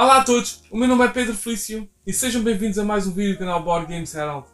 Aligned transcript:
Olá 0.00 0.18
a 0.18 0.22
todos, 0.22 0.62
o 0.70 0.78
meu 0.78 0.86
nome 0.86 1.04
é 1.04 1.08
Pedro 1.08 1.34
Felício 1.34 1.90
e 2.06 2.12
sejam 2.12 2.40
bem-vindos 2.40 2.78
a 2.78 2.84
mais 2.84 3.04
um 3.04 3.10
vídeo 3.10 3.32
do 3.32 3.40
canal 3.40 3.64
Board 3.64 3.92
Games 3.92 4.14
Herald. 4.14 4.46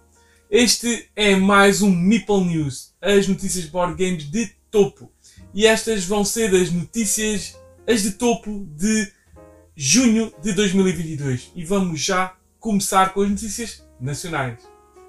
Este 0.50 1.10
é 1.14 1.36
mais 1.36 1.82
um 1.82 1.90
Meeple 1.90 2.45
News, 2.45 2.95
as 2.98 3.28
notícias 3.28 3.64
de 3.64 3.70
board 3.70 3.95
games 3.95 4.24
de 4.24 4.46
topo. 4.70 5.12
E 5.52 5.66
estas 5.66 6.06
vão 6.06 6.24
ser 6.24 6.48
as 6.54 6.70
notícias, 6.70 7.59
as 7.86 8.02
de 8.02 8.12
topo 8.12 8.66
de 8.74 9.12
junho 9.77 10.32
de 10.42 10.54
2022. 10.54 11.52
E 11.54 11.62
vamos 11.62 12.00
já 12.00 12.34
começar 12.58 13.12
com 13.12 13.20
as 13.20 13.28
notícias 13.28 13.86
nacionais. 14.00 14.61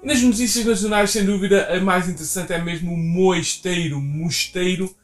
E 0.02 0.06
nas 0.06 0.20
notícias 0.20 0.66
nacionais, 0.66 1.12
sem 1.12 1.24
dúvida, 1.24 1.74
a 1.74 1.80
mais 1.80 2.10
interessante 2.10 2.52
é 2.52 2.60
mesmo 2.60 2.92
o 2.92 2.98
Moesteiro, 2.98 4.02
Mosteiro, 4.02 4.94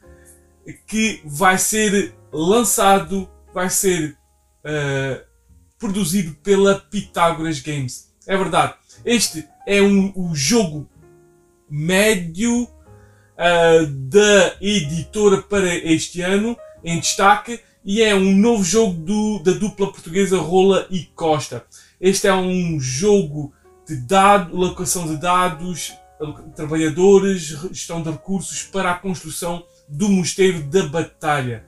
que 0.86 1.22
vai 1.24 1.56
ser 1.56 2.14
lançado, 2.30 3.26
vai 3.54 3.70
ser 3.70 4.14
uh, 4.64 5.22
produzido 5.78 6.34
pela 6.42 6.78
Pitágoras 6.78 7.60
Games. 7.60 8.12
É 8.26 8.36
verdade, 8.36 8.74
este 9.04 9.48
é 9.66 9.82
um, 9.82 10.12
um 10.16 10.34
jogo 10.34 10.88
médio 11.68 12.64
uh, 12.64 13.86
da 13.86 14.56
editora 14.60 15.42
para 15.42 15.74
este 15.74 16.20
ano, 16.20 16.56
em 16.84 17.00
destaque, 17.00 17.60
e 17.84 18.00
é 18.02 18.14
um 18.14 18.36
novo 18.36 18.62
jogo 18.62 18.92
do, 18.92 19.38
da 19.40 19.52
dupla 19.52 19.90
portuguesa 19.90 20.38
Rola 20.38 20.86
e 20.90 21.04
Costa. 21.16 21.64
Este 22.00 22.28
é 22.28 22.34
um 22.34 22.78
jogo 22.78 23.52
de 23.86 23.96
dados, 23.96 24.56
locação 24.56 25.06
de 25.06 25.16
dados, 25.16 25.92
trabalhadores, 26.54 27.42
gestão 27.72 28.02
de 28.02 28.10
recursos 28.10 28.62
para 28.62 28.92
a 28.92 28.98
construção 28.98 29.64
do 29.88 30.08
Mosteiro 30.08 30.62
da 30.62 30.86
Batalha. 30.86 31.64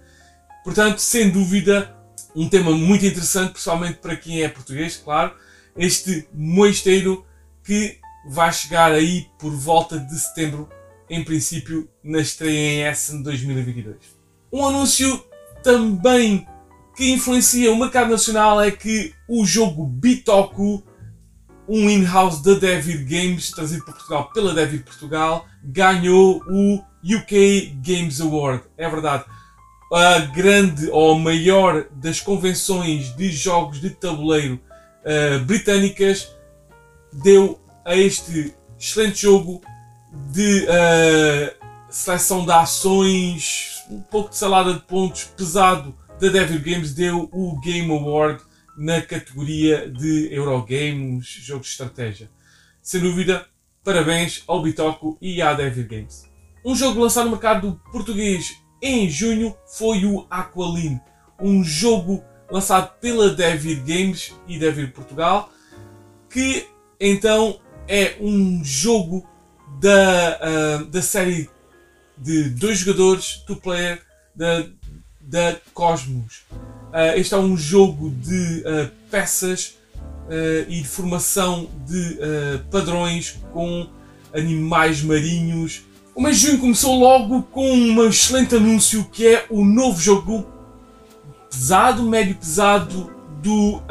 Portanto, 0.63 0.99
sem 0.99 1.31
dúvida, 1.31 1.95
um 2.35 2.49
tema 2.49 2.73
muito 2.73 3.07
interessante, 3.07 3.53
principalmente 3.53 3.99
para 3.99 4.17
quem 4.17 4.43
é 4.43 4.49
português, 4.49 4.97
claro. 4.97 5.35
Este 5.77 6.29
mosteiro 6.33 7.25
que 7.63 7.99
vai 8.29 8.53
chegar 8.53 8.93
aí 8.93 9.27
por 9.39 9.53
volta 9.53 9.99
de 9.99 10.19
setembro, 10.19 10.69
em 11.09 11.23
princípio, 11.23 11.89
na 12.03 12.21
estreia 12.21 12.59
em 12.59 12.91
Essen 12.91 13.23
2022. 13.23 13.97
Um 14.53 14.67
anúncio 14.67 15.25
também 15.63 16.47
que 16.97 17.13
influencia 17.13 17.73
o 17.73 17.79
mercado 17.79 18.11
nacional 18.11 18.61
é 18.61 18.71
que 18.71 19.13
o 19.29 19.45
jogo 19.45 19.85
Bitoku, 19.85 20.83
um 21.69 21.91
in-house 21.91 22.43
da 22.43 22.55
Devir 22.55 23.05
Games, 23.05 23.51
trazido 23.51 23.85
para 23.85 23.95
Portugal 23.95 24.31
pela 24.33 24.55
Devir 24.55 24.85
Portugal, 24.85 25.47
ganhou 25.63 26.43
o 26.49 26.83
UK 27.05 27.79
Games 27.83 28.21
Award. 28.21 28.63
É 28.77 28.89
verdade. 28.89 29.25
A 29.93 30.19
grande 30.19 30.89
ou 30.91 31.15
a 31.15 31.19
maior 31.19 31.87
das 31.93 32.21
convenções 32.21 33.15
de 33.17 33.31
jogos 33.31 33.81
de 33.81 33.91
tabuleiro 33.91 34.61
uh, 35.05 35.45
britânicas 35.45 36.35
deu 37.13 37.61
a 37.85 37.95
este 37.95 38.55
excelente 38.79 39.23
jogo 39.23 39.61
de 40.33 40.65
uh, 40.65 41.65
seleção 41.91 42.45
de 42.45 42.53
ações, 42.53 43.85
um 43.91 44.01
pouco 44.01 44.31
de 44.31 44.37
salada 44.37 44.75
de 44.75 44.81
pontos 44.81 45.25
pesado 45.25 45.95
da 46.21 46.29
Devil 46.29 46.61
Games, 46.61 46.95
deu 46.95 47.29
o 47.33 47.61
Game 47.61 47.91
Award 47.91 48.43
na 48.77 49.01
categoria 49.01 49.89
de 49.89 50.29
Eurogames, 50.33 51.27
jogo 51.27 51.61
de 51.61 51.69
estratégia. 51.69 52.31
Sem 52.83 53.01
dúvida, 53.01 53.47
parabéns 53.85 54.43
ao 54.47 54.63
Bitoco 54.63 55.17
e 55.21 55.41
à 55.41 55.55
Devil 55.55 55.87
Games. 55.87 56.29
Um 56.65 56.75
jogo 56.75 57.01
lançado 57.01 57.27
no 57.27 57.33
mercado 57.33 57.81
português 57.93 58.57
em 58.85 59.09
junho 59.09 59.57
foi 59.67 60.05
o 60.05 60.27
Aqualine, 60.29 61.01
um 61.41 61.65
jogo 61.65 62.23
lançado 62.51 62.93
pela 63.01 63.31
Devil 63.31 63.83
Games 63.83 64.35
e 64.47 64.59
Devil 64.59 64.91
Portugal, 64.91 65.51
que 66.29 66.67
então 67.01 67.59
é 67.89 68.17
um 68.21 68.63
jogo 68.63 69.27
da, 69.81 70.39
uh, 70.83 70.85
da 70.85 71.01
série 71.01 71.49
de 72.19 72.51
dois 72.51 72.79
jogadores, 72.81 73.43
two 73.47 73.57
player, 73.57 74.03
da, 74.37 74.67
da 75.19 75.57
Cosmos. 75.73 76.43
Uh, 76.53 77.17
este 77.17 77.33
é 77.33 77.39
um 77.39 77.57
jogo 77.57 78.11
de 78.11 78.63
uh, 78.67 78.91
peças 79.11 79.79
e 80.69 80.81
de 80.81 80.89
formação 80.89 81.69
de 81.87 82.19
padrões 82.71 83.39
com 83.53 83.87
animais 84.33 85.03
marinhos, 85.03 85.83
o 86.15 86.23
mês 86.23 86.39
de 86.39 86.47
junho 86.47 86.61
começou 86.61 86.97
logo 86.97 87.43
com 87.43 87.69
um 87.73 88.05
excelente 88.05 88.55
anúncio 88.55 89.05
que 89.11 89.27
é 89.27 89.47
o 89.51 89.65
novo 89.65 90.01
jogo 90.01 90.47
pesado, 91.51 92.05
médio 92.05 92.37
pesado 92.37 93.13
do 93.43 93.83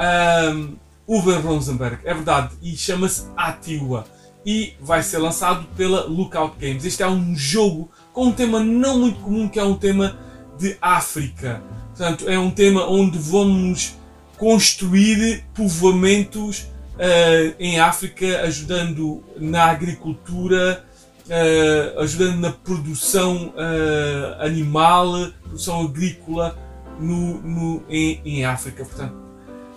um, 0.55 0.75
Uwe 1.05 1.35
Rosenberg. 1.35 1.99
É 2.05 2.13
verdade, 2.13 2.55
e 2.61 2.77
chama-se 2.77 3.27
Atiwa. 3.35 4.05
E 4.45 4.73
vai 4.79 5.03
ser 5.03 5.17
lançado 5.17 5.65
pela 5.75 6.05
Lookout 6.05 6.57
Games. 6.59 6.85
Este 6.85 7.03
é 7.03 7.07
um 7.07 7.35
jogo 7.35 7.89
com 8.13 8.27
um 8.27 8.31
tema 8.31 8.59
não 8.61 8.99
muito 8.99 9.19
comum, 9.19 9.47
que 9.47 9.59
é 9.59 9.63
um 9.63 9.75
tema 9.75 10.17
de 10.57 10.77
África. 10.81 11.61
Portanto, 11.89 12.29
é 12.29 12.39
um 12.39 12.51
tema 12.51 12.87
onde 12.89 13.17
vamos 13.17 13.95
construir 14.37 15.45
povoamentos 15.53 16.67
uh, 16.95 17.55
em 17.59 17.79
África, 17.79 18.41
ajudando 18.41 19.23
na 19.37 19.65
agricultura, 19.65 20.85
uh, 21.27 21.99
ajudando 21.99 22.39
na 22.39 22.51
produção 22.51 23.53
uh, 23.55 24.41
animal, 24.41 25.31
produção 25.43 25.81
agrícola 25.81 26.57
no, 26.99 27.41
no, 27.41 27.83
em, 27.89 28.21
em 28.25 28.45
África. 28.45 28.85
Portanto, 28.85 29.13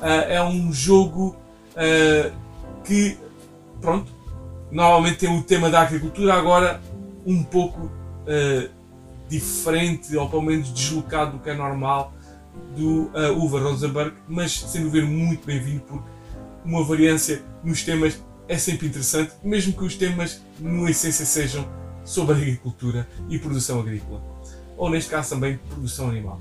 uh, 0.00 0.04
é 0.28 0.42
um 0.42 0.72
jogo 0.72 1.36
que, 2.84 3.18
pronto, 3.82 4.10
normalmente 4.70 5.18
tem 5.18 5.38
o 5.38 5.42
tema 5.42 5.68
da 5.68 5.82
agricultura, 5.82 6.32
agora 6.32 6.80
um 7.26 7.42
pouco 7.42 7.90
diferente, 9.28 10.16
ou 10.16 10.26
pelo 10.26 10.40
menos 10.40 10.72
deslocado 10.72 11.32
do 11.32 11.38
que 11.40 11.50
é 11.50 11.54
normal 11.54 12.14
do 12.76 13.10
uh, 13.14 13.38
Uwe 13.38 13.60
Rosenberg, 13.60 14.14
mas 14.28 14.58
sendo 14.58 14.90
ver 14.90 15.04
muito 15.04 15.46
bem-vindo 15.46 15.80
porque 15.80 16.08
uma 16.64 16.82
variância 16.82 17.42
nos 17.62 17.82
temas 17.82 18.22
é 18.48 18.58
sempre 18.58 18.86
interessante, 18.86 19.32
mesmo 19.42 19.72
que 19.72 19.84
os 19.84 19.96
temas, 19.96 20.40
no 20.58 20.88
essência, 20.88 21.26
sejam 21.26 21.66
sobre 22.04 22.36
agricultura 22.36 23.08
e 23.28 23.38
produção 23.38 23.80
agrícola. 23.80 24.22
Ou, 24.76 24.90
neste 24.90 25.10
caso, 25.10 25.30
também 25.30 25.58
produção 25.70 26.10
animal. 26.10 26.40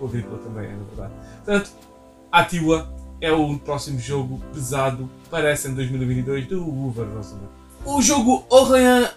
Ou 0.00 0.08
agrícola 0.08 0.38
também, 0.38 0.66
é 0.66 0.72
na 0.72 0.84
verdade. 0.84 1.12
Portanto, 1.44 1.70
Atiwa 2.32 2.92
é 3.20 3.32
o 3.32 3.58
próximo 3.58 3.98
jogo 3.98 4.42
pesado, 4.52 5.08
parece 5.30 5.68
em 5.68 5.74
2022, 5.74 6.46
do 6.48 6.62
Uber. 6.62 7.06
O 7.84 8.02
jogo 8.02 8.44
Orléans 8.50 9.10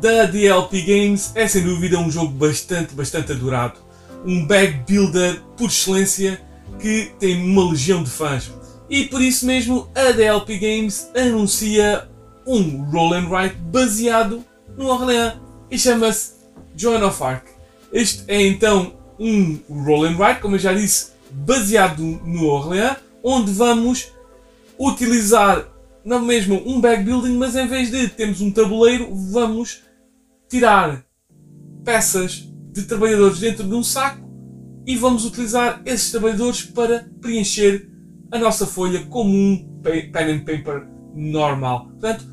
da 0.00 0.24
DLP 0.24 0.82
Games 0.82 1.32
é 1.34 1.46
sem 1.46 1.62
dúvida 1.62 1.98
um 1.98 2.10
jogo 2.10 2.32
bastante, 2.32 2.94
bastante 2.94 3.32
adorado. 3.32 3.78
Um 4.24 4.46
bag 4.46 4.82
builder 4.86 5.40
por 5.56 5.66
excelência 5.66 6.40
que 6.78 7.12
tem 7.18 7.42
uma 7.42 7.70
legião 7.70 8.02
de 8.02 8.10
fãs. 8.10 8.50
E 8.94 9.08
por 9.08 9.20
isso 9.20 9.44
mesmo 9.44 9.88
a 9.92 10.12
DLP 10.12 10.56
Games 10.56 11.10
anuncia 11.16 12.08
um 12.46 12.84
roll 12.92 13.14
and 13.14 13.28
write 13.28 13.56
baseado 13.56 14.44
no 14.76 14.86
Orléans 14.86 15.34
e 15.68 15.76
chama-se 15.76 16.34
Joan 16.76 17.04
of 17.04 17.20
Arc. 17.20 17.44
Este 17.92 18.22
é 18.28 18.40
então 18.40 18.94
um 19.18 19.58
roll 19.68 20.04
and 20.04 20.16
write, 20.16 20.40
como 20.40 20.54
eu 20.54 20.60
já 20.60 20.72
disse, 20.72 21.10
baseado 21.32 22.04
no 22.24 22.46
Orléans, 22.46 22.98
onde 23.20 23.50
vamos 23.50 24.12
utilizar 24.78 25.66
não 26.04 26.20
mesmo 26.20 26.62
um 26.64 26.80
bag 26.80 27.02
building, 27.02 27.36
mas 27.36 27.56
em 27.56 27.66
vez 27.66 27.90
de 27.90 28.06
termos 28.06 28.40
um 28.40 28.52
tabuleiro, 28.52 29.12
vamos 29.12 29.82
tirar 30.48 31.04
peças 31.84 32.48
de 32.70 32.84
trabalhadores 32.84 33.40
dentro 33.40 33.64
de 33.64 33.74
um 33.74 33.82
saco 33.82 34.22
e 34.86 34.94
vamos 34.94 35.24
utilizar 35.24 35.82
esses 35.84 36.12
trabalhadores 36.12 36.62
para 36.62 37.10
preencher 37.20 37.92
a 38.34 38.38
nossa 38.38 38.66
folha 38.66 39.06
como 39.06 39.30
um 39.30 39.80
pen 39.80 40.32
and 40.32 40.40
paper 40.40 40.88
normal. 41.14 41.86
Portanto, 41.86 42.26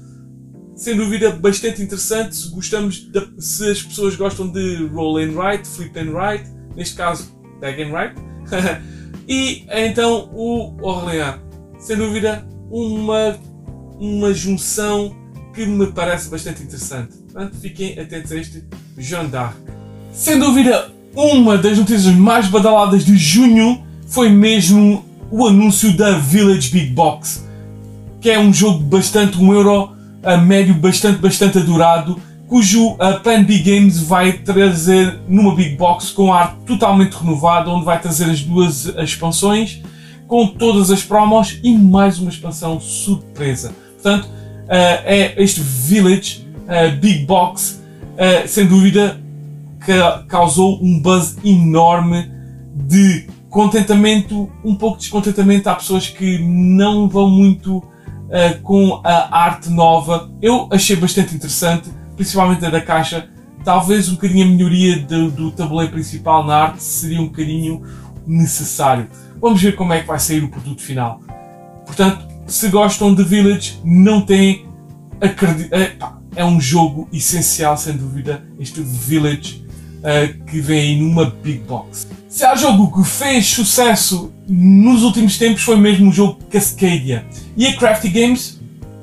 sem 0.75 0.95
dúvida 0.97 1.29
bastante 1.29 1.79
interessante 1.83 2.35
se 2.35 2.49
gostamos 2.49 3.11
de, 3.11 3.21
se 3.39 3.69
as 3.69 3.83
pessoas 3.83 4.15
gostam 4.15 4.51
de 4.51 4.87
roll 4.87 5.19
and 5.19 5.33
write, 5.33 5.67
flip 5.67 5.97
and 5.99 6.11
write, 6.11 6.49
neste 6.75 6.95
caso 6.95 7.31
bag 7.59 7.83
and 7.83 7.91
write. 7.93 8.15
e 9.29 9.63
então 9.69 10.31
o 10.33 10.75
Orléans, 10.81 11.39
sem 11.77 11.95
dúvida 11.95 12.47
uma 12.71 13.39
uma 13.99 14.33
junção 14.33 15.15
que 15.53 15.63
me 15.67 15.85
parece 15.91 16.29
bastante 16.29 16.63
interessante. 16.63 17.15
Portanto, 17.31 17.55
fiquem 17.59 17.99
atentos 17.99 18.31
a 18.31 18.37
este 18.37 18.63
Jean 18.97 19.25
d'Arc. 19.25 19.55
Sem 20.11 20.39
dúvida, 20.39 20.91
uma 21.13 21.59
das 21.59 21.77
notícias 21.77 22.15
mais 22.15 22.47
badaladas 22.47 23.05
de 23.05 23.15
junho 23.15 23.85
foi 24.07 24.29
mesmo 24.29 25.10
o 25.31 25.47
anúncio 25.47 25.95
da 25.95 26.11
Village 26.17 26.69
Big 26.69 26.87
Box, 26.87 27.47
que 28.19 28.29
é 28.29 28.37
um 28.37 28.53
jogo 28.53 28.79
bastante, 28.79 29.37
um 29.37 29.53
euro 29.53 29.95
a 30.21 30.37
médio 30.37 30.75
bastante, 30.75 31.19
bastante 31.19 31.57
adorado, 31.57 32.19
cujo 32.47 32.97
a 32.99 33.13
Plan 33.13 33.43
B 33.43 33.59
Games 33.59 33.99
vai 33.99 34.33
trazer 34.33 35.19
numa 35.27 35.55
Big 35.55 35.77
Box 35.77 36.11
com 36.11 36.33
arte 36.33 36.57
totalmente 36.65 37.13
renovada, 37.13 37.69
onde 37.69 37.85
vai 37.85 37.99
trazer 37.99 38.25
as 38.25 38.41
duas 38.41 38.85
expansões, 38.97 39.81
com 40.27 40.47
todas 40.47 40.91
as 40.91 41.01
promos 41.01 41.59
e 41.63 41.73
mais 41.73 42.19
uma 42.19 42.29
expansão 42.29 42.79
surpresa. 42.79 43.73
Portanto, 43.93 44.25
uh, 44.25 44.31
é 44.69 45.33
este 45.41 45.61
Village 45.61 46.45
uh, 46.65 46.95
Big 46.99 47.25
Box, 47.25 47.81
uh, 48.15 48.47
sem 48.47 48.65
dúvida, 48.65 49.19
que 49.85 49.93
causou 50.27 50.77
um 50.83 50.99
buzz 50.99 51.37
enorme 51.43 52.29
de 52.75 53.27
contentamento, 53.51 54.49
um 54.63 54.73
pouco 54.73 54.97
de 54.97 55.03
descontentamento. 55.03 55.69
Há 55.69 55.75
pessoas 55.75 56.07
que 56.07 56.39
não 56.39 57.07
vão 57.07 57.29
muito 57.29 57.83
com 58.63 59.01
a 59.03 59.43
arte 59.43 59.69
nova. 59.69 60.31
Eu 60.41 60.69
achei 60.71 60.95
bastante 60.95 61.35
interessante, 61.35 61.89
principalmente 62.15 62.65
a 62.65 62.69
da 62.69 62.79
caixa. 62.79 63.29
Talvez 63.63 64.07
um 64.09 64.13
bocadinho 64.13 64.47
a 64.47 64.49
melhoria 64.49 64.99
do, 64.99 65.29
do 65.29 65.51
tabuleiro 65.51 65.91
principal 65.91 66.43
na 66.45 66.55
arte 66.55 66.81
seria 66.81 67.21
um 67.21 67.25
bocadinho 67.25 67.83
necessário. 68.25 69.07
Vamos 69.39 69.61
ver 69.61 69.75
como 69.75 69.91
é 69.91 69.99
que 69.99 70.07
vai 70.07 70.17
sair 70.17 70.43
o 70.43 70.49
produto 70.49 70.81
final. 70.81 71.21
Portanto, 71.85 72.25
se 72.47 72.69
gostam 72.69 73.13
de 73.13 73.23
Village, 73.23 73.79
não 73.83 74.21
têm. 74.21 74.65
É, 75.19 75.91
é, 76.35 76.45
um 76.45 76.59
jogo 76.59 77.07
essencial, 77.13 77.77
sem 77.77 77.95
dúvida, 77.95 78.43
este 78.59 78.81
Village 78.81 79.60
uh, 80.01 80.45
que 80.45 80.59
vem 80.59 81.01
numa 81.01 81.25
Big 81.25 81.59
Box. 81.59 82.07
Se 82.27 82.45
há 82.45 82.55
jogo 82.55 82.91
que 82.91 83.07
fez 83.07 83.47
sucesso 83.47 84.31
nos 84.47 85.03
últimos 85.03 85.37
tempos, 85.37 85.63
foi 85.63 85.75
mesmo 85.75 86.09
o 86.09 86.13
jogo 86.13 86.39
Cascadia. 86.49 87.25
E 87.55 87.67
a 87.67 87.75
Crafty 87.75 88.09
Games 88.09 88.59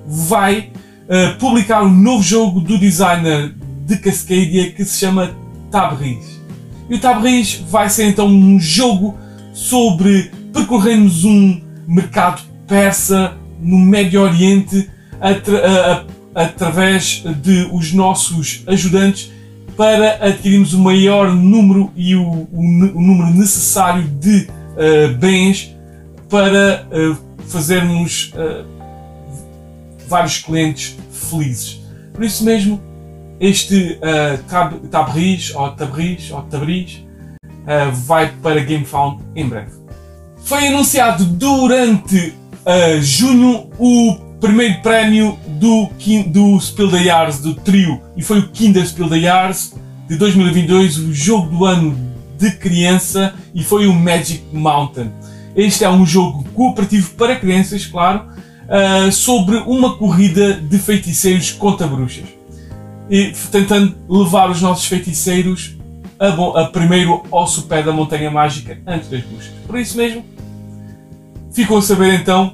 vai 0.07 0.71
uh, 1.05 1.39
publicar 1.39 1.83
um 1.83 1.93
novo 1.93 2.23
jogo 2.23 2.61
do 2.61 2.79
designer 2.79 3.55
de 3.87 3.97
Cascadia 3.97 4.71
que 4.73 4.85
se 4.85 4.99
chama 4.99 5.35
Tabriz. 5.71 6.41
E 6.89 6.95
o 6.95 6.99
Tabriz 6.99 7.61
vai 7.69 7.91
ser 7.91 8.09
então 8.09 8.27
um 8.27 8.59
jogo 8.59 9.17
sobre 9.53 10.31
percorrermos 10.53 11.25
um 11.25 11.61
mercado 11.87 12.43
persa 12.67 13.37
no 13.61 13.79
Médio 13.79 14.23
Oriente 14.23 14.89
atra 15.21 16.07
através 16.35 17.25
de 17.43 17.69
os 17.73 17.93
nossos 17.93 18.63
ajudantes 18.67 19.33
para 19.79 20.27
adquirirmos 20.27 20.75
o 20.75 20.79
maior 20.81 21.33
número 21.33 21.93
e 21.95 22.17
o, 22.17 22.21
o, 22.21 22.61
o 22.61 23.01
número 23.01 23.31
necessário 23.31 24.03
de 24.03 24.49
uh, 24.49 25.15
bens 25.17 25.73
para 26.29 26.85
uh, 26.91 27.17
fazermos 27.47 28.33
uh, 28.35 28.67
vários 30.09 30.39
clientes 30.39 30.97
felizes. 31.13 31.81
Por 32.13 32.25
isso 32.25 32.45
mesmo, 32.45 32.83
este 33.39 34.01
uh, 34.03 34.43
tab 34.49 34.75
Tabriz 34.91 35.55
ou 35.55 35.71
Tabriz 35.71 36.29
ou 36.33 36.43
Tabriz 36.43 37.05
vai 38.07 38.33
para 38.43 38.65
GameFound 38.65 39.23
em 39.37 39.47
breve. 39.47 39.73
Foi 40.39 40.69
anunciado 40.69 41.23
durante 41.23 42.33
junho 43.03 43.69
o 43.79 44.17
primeiro 44.41 44.81
prémio 44.81 45.39
do, 45.47 45.89
do 46.27 46.61
Spiel 46.61 46.91
des 46.91 47.05
Jahres, 47.05 47.41
do 47.41 47.55
trio, 47.55 48.01
e 48.17 48.23
foi 48.23 48.39
o 48.39 48.49
Kinder 48.49 48.87
Spiel 48.87 49.09
des 49.09 49.23
Jahres 49.23 49.75
de 50.09 50.17
2022, 50.17 50.99
o 50.99 51.13
jogo 51.13 51.49
do 51.51 51.65
ano 51.65 51.97
de 52.39 52.53
criança, 52.53 53.35
e 53.55 53.63
foi 53.63 53.87
o 53.87 53.93
Magic 53.93 54.45
Mountain. 54.53 55.11
Este 55.57 55.85
é 55.85 55.91
um 55.91 56.07
jogo 56.07 56.45
cooperativo 56.55 57.11
para 57.15 57.37
crianças, 57.37 57.85
claro, 57.85 58.29
uh, 58.69 59.11
sobre 59.11 59.57
uma 59.59 59.97
corrida 59.97 60.55
de 60.55 60.79
feiticeiros 60.79 61.51
contra 61.51 61.87
bruxas. 61.87 62.27
E 63.11 63.33
tentando 63.51 63.97
levar 64.09 64.51
os 64.51 64.63
nossos 64.63 64.87
feiticeiros 64.87 65.77
a, 66.19 66.31
bom, 66.31 66.57
a 66.57 66.67
primeiro 66.67 67.23
ao 67.31 67.47
sopé 67.47 67.83
da 67.83 67.93
Montanha 67.93 68.31
Mágica 68.31 68.79
antes 68.87 69.09
das 69.09 69.23
bruxas. 69.23 69.53
Por 69.67 69.79
isso 69.79 69.97
mesmo, 69.97 70.25
ficam 71.53 71.79
a 71.79 71.83
saber 71.83 72.15
então 72.15 72.53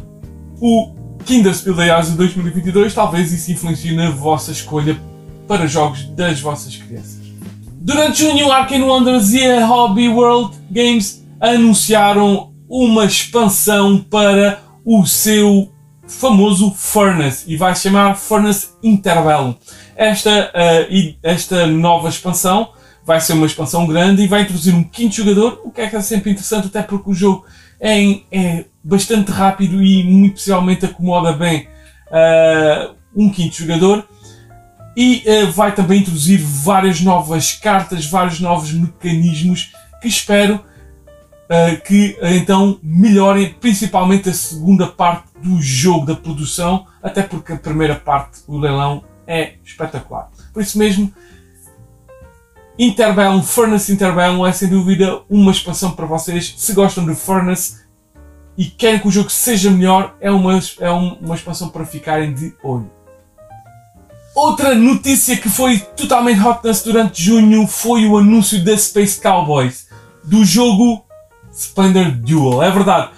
o 0.60 0.93
Kinder 1.24 1.54
Spiel 1.54 1.74
de 1.74 2.10
2022. 2.12 2.94
Talvez 2.94 3.32
isso 3.32 3.50
influencie 3.50 3.94
na 3.94 4.10
vossa 4.10 4.52
escolha 4.52 4.96
para 5.48 5.66
jogos 5.66 6.04
das 6.10 6.40
vossas 6.40 6.76
crianças. 6.76 7.20
Durante 7.66 8.20
junho, 8.20 8.50
Arkane 8.50 8.84
Wonders 8.84 9.32
e 9.32 9.46
a 9.46 9.66
Hobby 9.66 10.08
World 10.08 10.56
Games 10.70 11.24
anunciaram 11.40 12.52
uma 12.68 13.04
expansão 13.04 13.98
para 13.98 14.60
o 14.84 15.04
seu 15.06 15.70
famoso 16.06 16.70
Furnace 16.70 17.44
e 17.46 17.56
vai 17.56 17.74
chamar 17.74 18.16
Furnace 18.16 18.68
Interbellum. 18.82 19.54
Esta, 19.96 20.50
uh, 20.50 21.16
esta 21.22 21.66
nova 21.66 22.08
expansão 22.08 22.70
vai 23.04 23.20
ser 23.20 23.34
uma 23.34 23.46
expansão 23.46 23.86
grande 23.86 24.22
e 24.22 24.26
vai 24.26 24.42
introduzir 24.42 24.74
um 24.74 24.82
quinto 24.82 25.16
jogador, 25.16 25.60
o 25.64 25.70
que 25.70 25.82
é 25.82 25.88
que 25.88 25.96
é 25.96 26.00
sempre 26.00 26.30
interessante, 26.30 26.68
até 26.68 26.82
porque 26.82 27.10
o 27.10 27.14
jogo 27.14 27.44
é, 27.78 28.20
é 28.32 28.64
bastante 28.84 29.30
rápido 29.30 29.82
e 29.82 30.04
muito 30.04 30.34
possivelmente 30.34 30.84
acomoda 30.84 31.32
bem 31.32 31.66
uh, 32.08 32.94
um 33.16 33.30
quinto 33.30 33.56
jogador. 33.56 34.06
E 34.96 35.24
uh, 35.26 35.50
vai 35.50 35.74
também 35.74 36.00
introduzir 36.00 36.38
várias 36.38 37.00
novas 37.00 37.52
cartas, 37.52 38.06
vários 38.06 38.38
novos 38.38 38.72
mecanismos 38.72 39.72
que 40.00 40.06
espero 40.06 40.56
uh, 40.56 41.80
que 41.84 42.16
então 42.22 42.78
melhorem 42.82 43.54
principalmente 43.54 44.28
a 44.28 44.34
segunda 44.34 44.86
parte 44.86 45.28
do 45.42 45.60
jogo, 45.60 46.06
da 46.06 46.14
produção, 46.14 46.86
até 47.02 47.22
porque 47.22 47.54
a 47.54 47.56
primeira 47.56 47.94
parte, 47.94 48.42
o 48.46 48.58
leilão, 48.58 49.02
é 49.26 49.54
espetacular. 49.64 50.30
Por 50.52 50.62
isso 50.62 50.78
mesmo, 50.78 51.12
Interbellum, 52.78 53.42
Furnace 53.42 53.92
Interbellum 53.92 54.46
é 54.46 54.52
sem 54.52 54.68
dúvida 54.68 55.22
uma 55.30 55.52
expansão 55.52 55.92
para 55.92 56.06
vocês. 56.06 56.54
Se 56.56 56.72
gostam 56.72 57.06
de 57.06 57.14
Furnace 57.14 57.83
e 58.56 58.66
querem 58.66 59.00
que 59.00 59.08
o 59.08 59.10
jogo 59.10 59.30
seja 59.30 59.70
melhor, 59.70 60.14
é 60.20 60.30
uma, 60.30 60.60
é 60.80 60.90
uma 60.90 61.34
expansão 61.34 61.68
para 61.68 61.84
ficarem 61.84 62.32
de 62.32 62.54
olho. 62.62 62.90
Outra 64.34 64.74
notícia 64.74 65.36
que 65.36 65.48
foi 65.48 65.78
totalmente 65.78 66.40
hotness 66.40 66.82
durante 66.82 67.22
junho 67.22 67.66
foi 67.66 68.06
o 68.06 68.18
anúncio 68.18 68.64
da 68.64 68.76
Space 68.76 69.20
Cowboys, 69.20 69.88
do 70.24 70.44
jogo 70.44 71.04
Splendor 71.52 72.10
Duel. 72.10 72.62
É 72.62 72.70
verdade, 72.70 73.10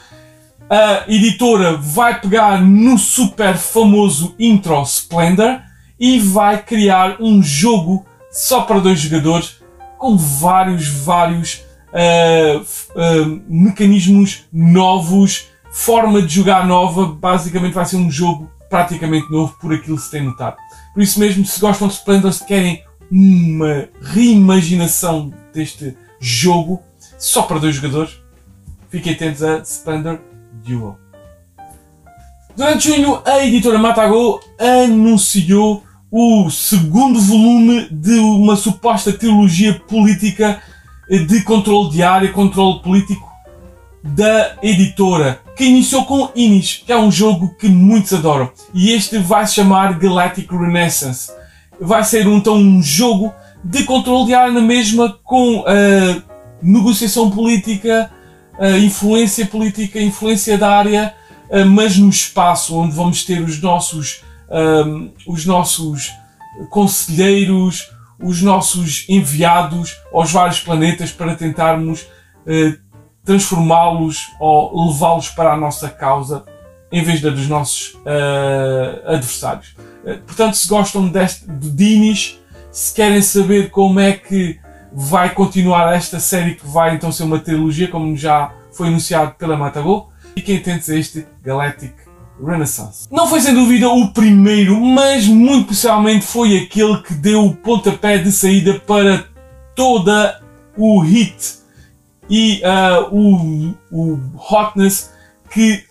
a 0.68 1.04
editora 1.08 1.76
vai 1.76 2.20
pegar 2.20 2.60
no 2.60 2.98
super 2.98 3.56
famoso 3.56 4.34
Intro 4.38 4.82
Splendor 4.82 5.60
e 5.98 6.18
vai 6.18 6.62
criar 6.62 7.16
um 7.20 7.42
jogo 7.42 8.04
só 8.30 8.62
para 8.62 8.80
dois 8.80 9.00
jogadores, 9.00 9.56
com 9.96 10.16
vários, 10.16 10.86
vários 10.86 11.62
uh, 11.92 13.42
mecanismos 13.48 14.44
novos, 14.52 15.48
forma 15.70 16.22
de 16.22 16.34
jogar 16.34 16.66
nova. 16.66 17.06
Basicamente, 17.06 17.74
vai 17.74 17.84
ser 17.84 17.96
um 17.96 18.10
jogo 18.10 18.50
praticamente 18.68 19.30
novo, 19.30 19.56
por 19.60 19.72
aquilo 19.72 19.96
que 19.96 20.02
se 20.02 20.10
tem 20.10 20.22
notado. 20.22 20.56
Por 20.92 21.02
isso 21.02 21.20
mesmo, 21.20 21.44
se 21.44 21.60
gostam 21.60 21.88
de 21.88 21.94
Splendor, 21.94 22.32
se 22.32 22.44
querem 22.44 22.82
uma 23.10 23.88
reimaginação 24.02 25.32
deste 25.52 25.96
jogo 26.18 26.82
só 27.18 27.42
para 27.42 27.58
dois 27.58 27.74
jogadores, 27.74 28.14
fiquem 28.90 29.12
atentos 29.12 29.42
a 29.42 29.58
Splendor 29.58 30.18
Duel. 30.64 30.98
Durante 32.56 32.88
junho, 32.88 33.20
a 33.24 33.44
editora 33.44 33.78
Matago 33.78 34.40
anunciou 34.58 35.84
o 36.10 36.48
segundo 36.50 37.20
volume 37.20 37.88
de 37.90 38.14
uma 38.18 38.56
suposta 38.56 39.12
teologia 39.12 39.74
política 39.74 40.62
de 41.08 41.42
controle 41.42 41.90
de 41.90 42.02
área, 42.02 42.32
controle 42.32 42.80
político 42.80 43.26
da 44.02 44.56
editora, 44.62 45.40
que 45.56 45.64
iniciou 45.64 46.04
com 46.04 46.30
Inis, 46.34 46.82
que 46.84 46.92
é 46.92 46.98
um 46.98 47.10
jogo 47.10 47.54
que 47.58 47.68
muitos 47.68 48.12
adoram. 48.12 48.50
E 48.74 48.92
este 48.92 49.18
vai 49.18 49.46
se 49.46 49.54
chamar 49.54 49.98
Galactic 49.98 50.50
Renaissance. 50.50 51.32
Vai 51.80 52.04
ser 52.04 52.26
então 52.26 52.56
um 52.56 52.82
jogo 52.82 53.32
de 53.64 53.84
controle 53.84 54.26
de 54.26 54.34
área 54.34 54.52
na 54.52 54.60
mesma 54.60 55.18
com 55.24 55.60
uh, 55.60 56.22
negociação 56.62 57.30
política, 57.30 58.10
uh, 58.58 58.76
influência 58.78 59.46
política, 59.46 60.00
influência 60.00 60.56
da 60.56 60.70
área, 60.70 61.14
uh, 61.50 61.66
mas 61.66 61.96
no 61.96 62.08
espaço 62.08 62.76
onde 62.76 62.94
vamos 62.94 63.24
ter 63.24 63.40
os 63.40 63.60
nossos 63.60 64.24
os 65.26 65.44
nossos 65.44 66.12
conselheiros, 66.70 67.90
os 68.18 68.42
nossos 68.42 69.04
enviados 69.08 69.96
aos 70.12 70.32
vários 70.32 70.60
planetas 70.60 71.10
para 71.10 71.34
tentarmos 71.34 72.02
uh, 72.02 72.78
transformá-los 73.24 74.28
ou 74.40 74.88
levá-los 74.88 75.28
para 75.30 75.52
a 75.52 75.56
nossa 75.56 75.88
causa 75.88 76.44
em 76.90 77.02
vez 77.02 77.20
da 77.20 77.30
dos 77.30 77.48
nossos 77.48 77.94
uh, 77.94 79.08
adversários. 79.08 79.74
Uh, 80.04 80.18
portanto, 80.26 80.54
se 80.54 80.68
gostam 80.68 81.08
deste, 81.08 81.46
de 81.46 81.70
Dinis, 81.70 82.38
se 82.70 82.94
querem 82.94 83.20
saber 83.20 83.70
como 83.70 84.00
é 84.00 84.12
que 84.12 84.58
vai 84.92 85.34
continuar 85.34 85.92
esta 85.94 86.20
série 86.20 86.54
que 86.54 86.66
vai 86.66 86.94
então 86.94 87.12
ser 87.12 87.24
uma 87.24 87.38
trilogia, 87.38 87.88
como 87.88 88.16
já 88.16 88.52
foi 88.72 88.88
anunciado 88.88 89.34
pela 89.34 89.56
Matago, 89.56 90.10
fiquem 90.34 90.58
atentos 90.58 90.88
a 90.88 90.96
este 90.96 91.26
Galactic 91.42 92.05
Renaissance. 92.44 93.08
Não 93.10 93.26
foi 93.26 93.40
sem 93.40 93.54
dúvida 93.54 93.88
o 93.88 94.08
primeiro, 94.08 94.80
mas 94.80 95.26
muito 95.26 95.72
especialmente 95.72 96.24
foi 96.24 96.56
aquele 96.58 96.98
que 97.02 97.14
deu 97.14 97.46
o 97.46 97.56
pontapé 97.56 98.18
de 98.18 98.30
saída 98.30 98.74
para 98.74 99.24
toda 99.74 100.42
o 100.76 101.00
hit 101.00 101.58
e 102.28 102.60
uh, 102.62 103.14
o, 103.14 103.74
o 103.90 104.20
hotness 104.36 105.12
que 105.50 105.84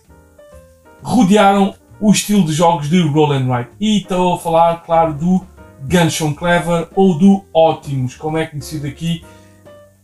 rodearam 1.02 1.74
o 2.00 2.10
estilo 2.10 2.44
de 2.44 2.52
jogos 2.52 2.88
de 2.88 3.00
Roll 3.00 3.32
and 3.32 3.48
Write. 3.48 3.70
E 3.80 3.98
estou 3.98 4.34
a 4.34 4.38
falar, 4.38 4.82
claro, 4.84 5.14
do 5.14 5.46
Gunshot 5.82 6.34
Clever 6.34 6.88
ou 6.94 7.18
do 7.18 7.44
Optimus, 7.52 8.14
como 8.16 8.38
é 8.38 8.46
conhecido 8.46 8.86
aqui 8.86 9.24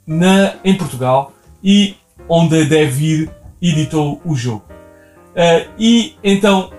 na, 0.07 0.55
em 0.65 0.75
Portugal 0.77 1.33
e 1.63 1.97
onde 2.29 2.61
a 2.61 2.65
Devir 2.65 3.31
editou 3.61 4.21
o 4.25 4.35
jogo. 4.35 4.72
Uh, 5.33 5.71
e 5.79 6.17
então, 6.23 6.71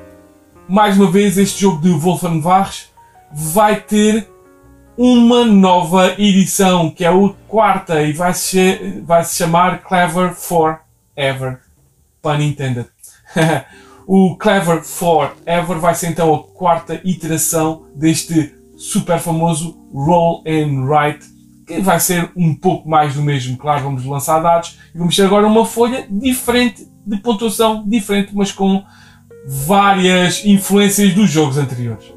mais 0.67 0.97
uma 0.97 1.09
vez, 1.09 1.37
este 1.37 1.61
jogo 1.61 1.81
de 1.81 1.89
Wolfenbach 1.89 2.87
vai 3.31 3.79
ter 3.81 4.29
uma 4.97 5.43
nova 5.43 6.13
edição, 6.19 6.89
que 6.89 7.03
é 7.03 7.07
a 7.07 7.29
quarta, 7.47 8.01
e 8.03 8.13
vai 8.13 8.33
se, 8.33 9.01
vai 9.05 9.23
se 9.23 9.35
chamar 9.35 9.81
Clever 9.81 10.33
Forever. 10.35 11.59
Pun 12.21 12.39
intended. 12.39 12.87
o 14.07 14.35
Clever 14.37 14.83
Forever 14.83 15.79
vai 15.79 15.95
ser 15.95 16.09
então 16.09 16.33
a 16.33 16.43
quarta 16.43 17.01
iteração 17.03 17.85
deste 17.95 18.55
super 18.77 19.19
famoso 19.19 19.77
Roll 19.93 20.43
and 20.45 20.85
Write, 20.85 21.25
que 21.65 21.81
vai 21.81 21.99
ser 21.99 22.31
um 22.35 22.53
pouco 22.53 22.87
mais 22.87 23.15
do 23.15 23.21
mesmo. 23.21 23.57
Claro, 23.57 23.83
vamos 23.83 24.05
lançar 24.05 24.39
dados 24.39 24.77
e 24.93 24.97
vamos 24.97 25.15
ter 25.15 25.23
agora 25.23 25.47
uma 25.47 25.65
folha 25.65 26.05
diferente, 26.09 26.87
de 27.05 27.17
pontuação 27.17 27.83
diferente, 27.87 28.31
mas 28.33 28.51
com 28.51 28.83
várias 29.45 30.45
influências 30.45 31.13
dos 31.13 31.29
jogos 31.29 31.57
anteriores. 31.57 32.13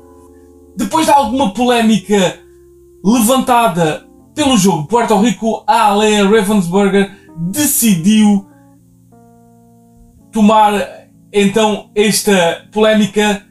Depois 0.77 1.07
de 1.07 1.13
alguma 1.13 1.53
polémica 1.53 2.39
levantada 3.05 4.07
pelo 4.35 4.57
jogo 4.57 4.87
Puerto 4.87 5.17
Rico, 5.19 5.65
a 5.67 5.87
Alea 5.87 6.29
Ravensburger 6.29 7.11
decidiu 7.37 8.47
tomar 10.31 11.07
então 11.33 11.91
esta 11.95 12.67
polémica 12.71 13.43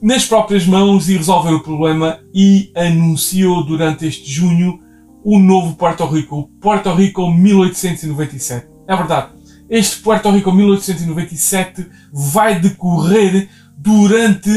nas 0.00 0.24
próprias 0.24 0.66
mãos 0.66 1.08
e 1.08 1.16
resolver 1.16 1.52
o 1.52 1.62
problema 1.62 2.18
e 2.34 2.72
anunciou 2.74 3.64
durante 3.64 4.06
este 4.06 4.28
junho 4.28 4.80
o 5.24 5.38
novo 5.38 5.76
Puerto 5.76 6.04
Rico, 6.06 6.50
Puerto 6.60 6.92
Rico 6.92 7.30
1897. 7.30 8.66
É 8.88 8.96
verdade, 8.96 9.28
este 9.72 10.02
Puerto 10.02 10.30
Rico 10.30 10.52
1897 10.52 11.88
vai 12.12 12.60
decorrer 12.60 13.48
durante 13.74 14.50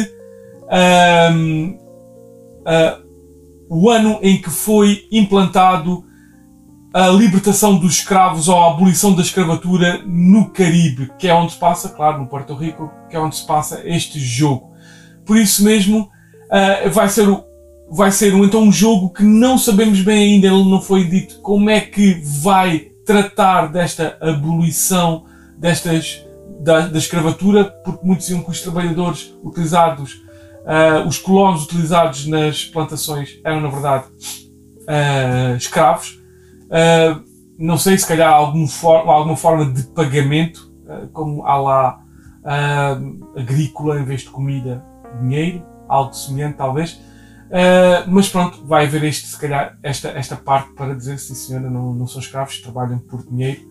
um, 1.34 1.80
uh, 2.60 3.06
o 3.70 3.90
ano 3.90 4.20
em 4.22 4.42
que 4.42 4.50
foi 4.50 5.08
implantado 5.10 6.04
a 6.94 7.08
libertação 7.08 7.78
dos 7.78 8.00
escravos 8.00 8.50
ou 8.50 8.58
a 8.58 8.72
abolição 8.72 9.14
da 9.14 9.22
escravatura 9.22 10.02
no 10.06 10.50
Caribe, 10.50 11.10
que 11.18 11.30
é 11.30 11.34
onde 11.34 11.54
se 11.54 11.60
passa, 11.60 11.90
claro, 11.90 12.20
no 12.20 12.28
Porto 12.28 12.54
Rico, 12.54 12.92
que 13.10 13.16
é 13.16 13.20
onde 13.20 13.38
se 13.38 13.48
passa 13.48 13.84
este 13.86 14.20
jogo. 14.20 14.74
Por 15.26 15.38
isso 15.38 15.64
mesmo, 15.64 16.10
uh, 16.52 16.90
vai 16.92 17.08
ser 17.08 17.26
vai 17.90 18.12
ser 18.12 18.34
então 18.34 18.64
um 18.64 18.72
jogo 18.72 19.14
que 19.14 19.24
não 19.24 19.58
sabemos 19.58 20.02
bem 20.02 20.34
ainda, 20.34 20.48
ele 20.48 20.70
não 20.70 20.82
foi 20.82 21.06
dito 21.06 21.40
como 21.40 21.70
é 21.70 21.80
que 21.80 22.20
vai 22.22 22.95
tratar 23.06 23.68
desta 23.68 24.18
abolição 24.20 25.26
destas 25.58 26.26
da, 26.60 26.88
da 26.88 26.98
escravatura, 26.98 27.66
porque 27.84 28.06
muitos 28.06 28.26
diziam 28.26 28.44
que 28.44 28.52
os 28.52 28.62
trabalhadores 28.62 29.34
utilizados 29.44 30.26
Uh, 30.66 31.08
os 31.08 31.20
colonos 31.20 31.66
utilizados 31.66 32.26
nas 32.26 32.66
plantações 32.66 33.40
eram, 33.44 33.62
na 33.62 33.70
verdade, 33.70 34.06
uh, 34.08 35.56
escravos. 35.56 36.20
Uh, 36.66 37.24
não 37.56 37.78
sei, 37.78 37.96
se 37.96 38.08
calhar 38.08 38.34
algum 38.34 38.68
for 38.68 39.08
alguma 39.08 39.38
forma 39.38 39.72
de 39.72 39.84
pagamento, 39.84 40.74
como 41.14 41.46
há 41.46 41.56
lá 41.56 42.02
agrícola 43.36 44.00
em 44.00 44.04
vez 44.04 44.22
de 44.22 44.30
comida, 44.30 44.84
dinheiro, 45.22 45.64
algo 45.88 46.14
semelhante 46.14 46.58
talvez. 46.58 47.00
Mas 48.08 48.30
pronto, 48.30 48.66
vai 48.66 48.86
haver 48.86 49.04
este, 49.04 49.28
se 49.28 49.40
calhar, 49.40 49.78
esta, 49.84 50.10
esta 50.10 50.36
parte 50.36 50.74
para 50.74 50.96
dizer, 50.96 51.20
sim 51.20 51.36
senhora, 51.36 51.70
não, 51.70 51.94
não 51.94 52.08
são 52.08 52.20
escravos, 52.20 52.60
trabalham 52.60 53.00
por 53.00 53.26
dinheiro. 53.26 53.62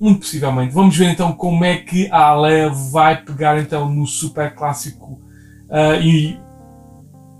muito 0.00 0.20
possivelmente. 0.20 0.72
Vamos 0.72 0.96
ver 0.96 1.10
então 1.10 1.32
como 1.32 1.64
é 1.64 1.76
que 1.76 2.10
a 2.10 2.28
Alea 2.28 2.70
vai 2.70 3.22
pegar 3.22 3.58
então 3.58 3.88
no 3.88 4.06
super 4.06 4.54
clássico 4.54 5.20
Uh, 5.70 6.02
e 6.02 6.40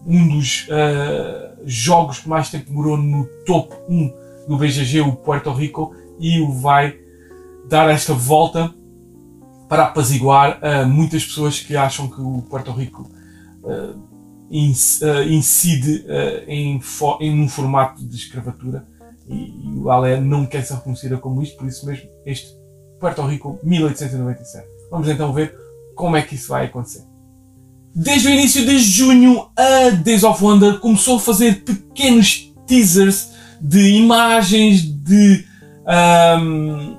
um 0.07 0.29
dos 0.29 0.69
uh, 0.69 1.61
jogos 1.65 2.21
que 2.21 2.29
mais 2.29 2.49
tempo 2.49 2.67
demorou 2.67 2.97
no 2.97 3.25
top 3.45 3.75
1 3.89 4.13
do 4.49 4.57
BGG, 4.57 5.01
o 5.01 5.17
Puerto 5.17 5.53
Rico, 5.53 5.95
e 6.21 6.41
o 6.41 6.53
vai 6.53 6.97
dar 7.69 7.91
esta 7.91 8.15
volta 8.15 8.73
para 9.69 9.85
apaziguar 9.85 10.61
uh, 10.63 10.87
muitas 10.87 11.25
pessoas 11.25 11.59
que 11.59 11.77
acham 11.77 12.07
que 12.09 12.21
o 12.21 12.43
Puerto 12.49 12.71
Rico 12.71 13.11
incide 14.50 16.04
em, 16.47 16.80
em 17.21 17.40
um 17.40 17.49
formato 17.49 18.04
de 18.04 18.16
escravatura 18.16 18.85
e, 19.28 19.35
e 19.35 19.78
o 19.78 19.90
Ale 19.90 20.21
não 20.21 20.45
quer 20.45 20.64
ser 20.64 20.75
reconhecida 20.75 21.16
como 21.19 21.42
isto, 21.42 21.57
por 21.57 21.66
isso 21.66 21.87
mesmo 21.87 22.09
este 22.26 22.49
Puerto 22.99 23.23
Rico 23.23 23.59
1897. 23.62 24.66
Vamos 24.90 25.09
então 25.09 25.33
ver 25.33 25.57
como 25.95 26.16
é 26.16 26.23
que 26.23 26.35
isso 26.35 26.49
vai 26.49 26.66
acontecer. 26.66 27.02
Desde 27.95 28.28
o 28.28 28.30
início 28.30 28.64
de 28.64 28.78
junho, 28.78 29.49
a 29.57 29.90
Days 29.90 30.23
of 30.23 30.42
Wonder 30.42 30.78
começou 30.78 31.16
a 31.16 31.21
fazer 31.21 31.64
pequenos 31.64 32.52
teasers 32.66 33.30
de 33.61 33.97
imagens, 33.97 34.83
de, 34.83 35.45
um, 36.38 36.97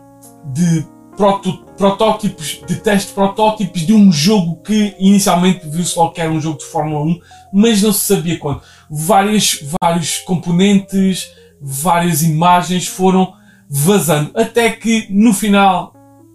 de 0.53 0.85
proto, 1.15 1.65
protótipos, 1.77 2.61
de 2.67 2.75
teste 2.75 3.13
protótipos 3.13 3.81
de 3.81 3.93
um 3.93 4.11
jogo 4.11 4.61
que 4.61 4.95
inicialmente 4.99 5.67
viu-se 5.67 5.97
logo 5.97 6.11
que 6.11 6.21
era 6.21 6.31
um 6.31 6.41
jogo 6.41 6.57
de 6.57 6.65
Fórmula 6.65 7.05
1, 7.05 7.19
mas 7.53 7.81
não 7.81 7.91
se 7.91 8.13
sabia 8.13 8.37
quando. 8.37 8.61
Vários, 8.89 9.63
vários 9.81 10.19
componentes, 10.19 11.29
várias 11.61 12.23
imagens 12.23 12.87
foram 12.87 13.33
vazando, 13.69 14.31
até 14.35 14.69
que 14.71 15.07
no 15.09 15.33
final, 15.33 15.93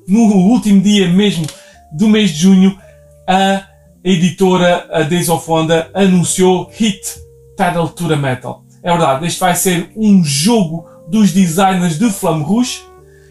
no 0.09 0.21
último 0.21 0.81
dia 0.81 1.09
mesmo 1.09 1.47
do 1.93 2.09
mês 2.09 2.31
de 2.31 2.39
junho, 2.39 2.79
a 3.27 3.77
a 4.07 4.09
editora 4.09 4.87
a 4.93 5.03
Days 5.03 5.29
of 5.29 5.51
Wonder 5.51 5.91
anunciou 5.93 6.71
Hit 6.73 7.21
Pedal 7.57 7.89
to 7.89 8.07
the 8.07 8.15
Metal. 8.15 8.65
É 8.81 8.93
verdade, 8.93 9.27
este 9.27 9.41
vai 9.41 9.57
ser 9.57 9.91
um 9.97 10.23
jogo 10.23 10.87
dos 11.09 11.33
designers 11.33 11.99
de 11.99 12.09
Flamme 12.09 12.45
Rouge 12.45 12.83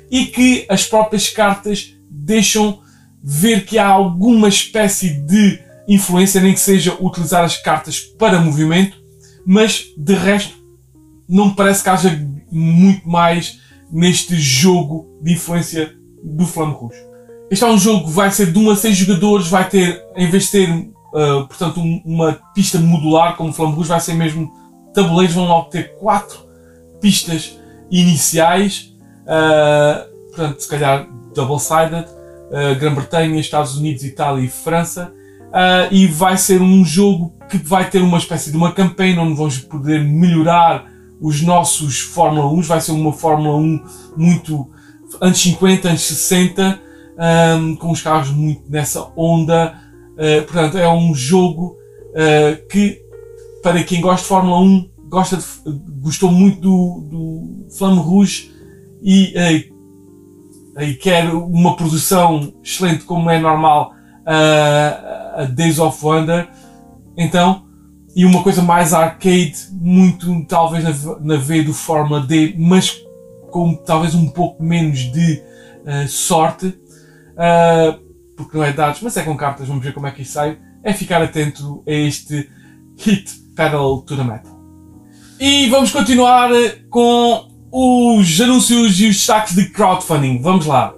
e 0.10 0.26
que 0.26 0.66
as 0.70 0.86
próprias 0.86 1.30
cartas 1.30 1.96
deixam 2.10 2.80
ver 3.24 3.66
que 3.66 3.78
há 3.78 3.88
alguma 3.88 4.48
espécie 4.48 5.10
de 5.10 5.60
influência, 5.88 6.42
nem 6.42 6.54
que 6.54 6.60
seja 6.60 6.96
utilizar 7.00 7.44
as 7.44 7.58
cartas 7.58 8.00
para 8.00 8.40
movimento, 8.40 8.98
mas 9.46 9.86
de 9.98 10.14
resto 10.14 10.56
não 11.28 11.48
me 11.48 11.56
parece 11.56 11.84
que 11.84 11.90
haja 11.90 12.28
muito 12.52 13.08
mais 13.08 13.60
neste 13.92 14.36
jogo 14.36 15.20
de 15.22 15.34
influência 15.34 15.96
do 16.24 16.46
Flamme 16.46 16.74
Rouge. 16.74 16.98
Este 17.50 17.64
é 17.64 17.68
um 17.68 17.78
jogo 17.78 18.06
que 18.06 18.12
vai 18.12 18.32
ser 18.32 18.52
de 18.52 18.58
1 18.58 18.70
a 18.72 18.76
6 18.76 18.98
jogadores, 18.98 19.48
vai 19.48 19.70
ter, 19.70 20.04
em 20.16 20.30
vez 20.30 20.46
de 20.46 20.52
ter, 20.52 20.70
uh, 20.70 21.48
portanto, 21.48 21.80
um, 21.80 22.02
uma 22.04 22.34
pista 22.54 22.80
modular 22.80 23.36
como 23.36 23.50
o 23.50 23.54
Flamboyant, 23.54 23.88
vai 23.88 24.00
ser 24.00 24.16
mesmo 24.16 24.52
tabuleiros, 24.94 25.36
vão 25.36 25.46
logo 25.46 25.70
ter 25.70 25.96
4 25.96 26.40
pistas 27.00 27.60
iniciais, 27.92 28.95
uh, 29.26 30.28
portanto, 30.28 30.60
se 30.60 30.68
calhar 30.68 31.08
double-sided, 31.34 32.06
uh, 32.06 32.80
Grã-Bretanha, 32.80 33.40
Estados 33.40 33.78
Unidos, 33.78 34.04
Itália 34.04 34.44
e 34.44 34.48
França, 34.48 35.14
uh, 35.50 35.94
e 35.94 36.08
vai 36.08 36.38
ser 36.38 36.62
um 36.62 36.84
jogo 36.84 37.34
que 37.50 37.58
vai 37.58 37.90
ter 37.90 38.02
uma 38.02 38.18
espécie 38.18 38.52
de 38.52 38.58
uma 38.58 38.72
campanha 38.72 39.22
onde 39.22 39.36
vamos 39.36 39.58
poder 39.60 40.04
melhorar 40.04 40.86
os 41.22 41.42
nossos 41.42 42.00
Fórmula 42.00 42.52
1, 42.52 42.62
vai 42.62 42.82
ser 42.82 42.92
uma 42.92 43.14
Fórmula 43.14 43.56
1 43.58 43.84
muito 44.18 44.70
anos 45.22 45.40
50, 45.40 45.90
anos 45.90 46.02
60, 46.02 46.82
um, 47.60 47.76
com 47.76 47.92
os 47.92 48.02
carros 48.02 48.32
muito 48.32 48.64
nessa 48.70 49.08
onda. 49.16 49.80
Uh, 50.14 50.44
portanto, 50.44 50.78
é 50.78 50.90
um 50.90 51.14
jogo 51.14 51.78
uh, 52.12 52.68
que, 52.68 53.02
para 53.62 53.84
quem 53.84 54.02
gosta 54.02 54.22
de 54.22 54.28
Fórmula 54.28 54.60
1, 54.60 54.90
gosta 55.08 55.38
de, 55.38 55.46
gostou 56.02 56.32
muito 56.32 56.60
do, 56.62 57.66
do 57.80 58.02
Rouge 58.02 58.55
e, 59.06 59.70
e 60.80 60.94
quer 60.96 61.32
uma 61.32 61.76
produção 61.76 62.52
excelente 62.64 63.06
como 63.06 63.30
é 63.30 63.40
normal 63.40 63.94
a 64.26 65.44
Days 65.46 65.78
of 65.78 66.04
Wonder. 66.04 66.50
Então, 67.16 67.66
e 68.16 68.26
uma 68.26 68.42
coisa 68.42 68.62
mais 68.62 68.94
arcade, 68.94 69.56
muito 69.74 70.46
talvez 70.46 70.84
na, 70.84 71.20
na 71.20 71.36
do 71.36 71.74
Fórmula 71.74 72.22
D, 72.22 72.56
mas 72.58 73.00
com 73.52 73.76
talvez 73.76 74.16
um 74.16 74.28
pouco 74.30 74.64
menos 74.64 75.00
de 75.12 75.42
uh, 75.86 76.08
sorte 76.08 76.68
uh, 76.68 78.06
porque 78.36 78.58
não 78.58 78.64
é 78.64 78.74
dados, 78.74 79.02
mas 79.02 79.16
é 79.18 79.24
com 79.24 79.36
cartas, 79.36 79.68
vamos 79.68 79.84
ver 79.84 79.94
como 79.94 80.08
é 80.08 80.12
que 80.12 80.22
isso 80.22 80.34
sai, 80.34 80.58
é 80.84 80.94
ficar 80.94 81.22
atento 81.22 81.84
a 81.88 81.92
este 81.92 82.50
Hit 82.98 83.32
Pedal 83.56 84.02
to 84.02 84.16
the 84.16 84.24
Metal. 84.24 84.56
E 85.40 85.70
vamos 85.70 85.92
continuar 85.92 86.50
com 86.90 87.48
os 87.78 88.40
anúncios 88.40 89.02
e 89.02 89.08
os 89.08 89.18
destaques 89.18 89.54
de 89.54 89.66
crowdfunding. 89.66 90.42
Vamos 90.42 90.66
lá. 90.66 90.94